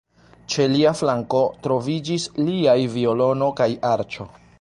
[0.53, 4.27] Ĉe lia flanko troviĝis liaj violono kaj arĉo.